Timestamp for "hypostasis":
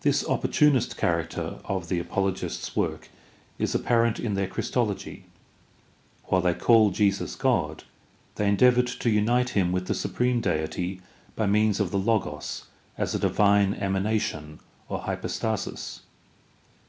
15.02-16.00